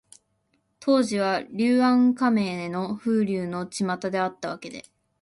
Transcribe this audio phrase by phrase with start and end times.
[0.79, 4.83] 当時は、柳暗花明の風流のちまたであったわけで、